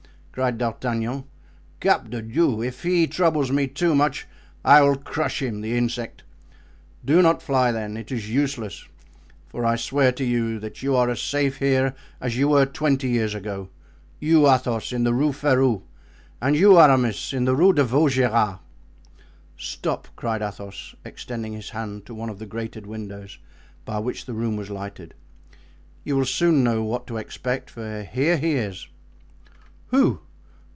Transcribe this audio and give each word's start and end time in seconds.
cried 0.33 0.57
D'Artagnan. 0.57 1.25
"Cap 1.81 2.09
de 2.09 2.21
Diou! 2.21 2.61
if 2.63 2.83
he 2.83 3.05
troubles 3.05 3.51
me 3.51 3.67
too 3.67 3.93
much 3.93 4.25
I 4.63 4.81
will 4.81 4.95
crush 4.95 5.41
him, 5.41 5.59
the 5.59 5.75
insect! 5.77 6.23
Do 7.03 7.21
not 7.21 7.41
fly, 7.41 7.73
then. 7.73 7.97
It 7.97 8.13
is 8.13 8.29
useless; 8.31 8.87
for 9.49 9.65
I 9.65 9.75
swear 9.75 10.13
to 10.13 10.23
you 10.23 10.57
that 10.59 10.81
you 10.81 10.95
are 10.95 11.09
as 11.09 11.19
safe 11.19 11.57
here 11.57 11.93
as 12.21 12.37
you 12.37 12.47
were 12.47 12.65
twenty 12.65 13.09
years, 13.09 13.35
ago—you, 13.35 14.47
Athos, 14.47 14.93
in 14.93 15.03
the 15.03 15.13
Rue 15.13 15.33
Ferou, 15.33 15.81
and 16.41 16.55
you, 16.55 16.79
Aramis, 16.79 17.33
in 17.33 17.43
the 17.43 17.53
Rue 17.53 17.73
de 17.73 17.83
Vaugirard." 17.83 18.59
"Stop," 19.57 20.07
cried 20.15 20.41
Athos, 20.41 20.95
extending 21.03 21.51
his 21.51 21.71
hand 21.71 22.05
to 22.05 22.15
one 22.15 22.29
of 22.29 22.39
the 22.39 22.45
grated 22.45 22.87
windows 22.87 23.37
by 23.83 23.99
which 23.99 24.25
the 24.25 24.33
room 24.33 24.55
was 24.55 24.69
lighted; 24.69 25.13
"you 26.05 26.15
will 26.15 26.23
soon 26.25 26.63
know 26.63 26.81
what 26.85 27.05
to 27.05 27.17
expect, 27.17 27.69
for 27.69 28.03
here 28.03 28.37
he 28.37 28.53
is." 28.55 28.87
"Who?" 29.87 30.21